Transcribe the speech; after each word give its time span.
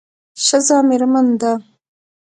ښځه 0.45 0.77
میرمن 0.89 1.27
ده 1.41 1.51